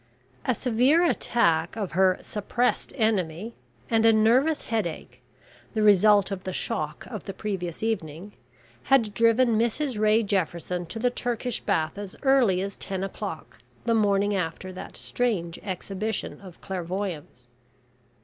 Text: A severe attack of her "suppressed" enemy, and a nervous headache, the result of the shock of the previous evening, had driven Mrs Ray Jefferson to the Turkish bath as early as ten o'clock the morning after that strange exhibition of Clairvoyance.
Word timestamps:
A 0.45 0.55
severe 0.55 1.03
attack 1.07 1.75
of 1.75 1.91
her 1.91 2.17
"suppressed" 2.23 2.91
enemy, 2.95 3.53
and 3.87 4.03
a 4.03 4.11
nervous 4.11 4.63
headache, 4.63 5.21
the 5.75 5.83
result 5.83 6.31
of 6.31 6.43
the 6.43 6.51
shock 6.51 7.05
of 7.05 7.25
the 7.25 7.35
previous 7.35 7.83
evening, 7.83 8.33
had 8.85 9.13
driven 9.13 9.59
Mrs 9.59 9.99
Ray 9.99 10.23
Jefferson 10.23 10.87
to 10.87 10.97
the 10.97 11.11
Turkish 11.11 11.59
bath 11.59 11.99
as 11.99 12.15
early 12.23 12.61
as 12.63 12.77
ten 12.77 13.03
o'clock 13.03 13.59
the 13.85 13.93
morning 13.93 14.35
after 14.35 14.73
that 14.73 14.97
strange 14.97 15.59
exhibition 15.59 16.41
of 16.41 16.59
Clairvoyance. 16.61 17.47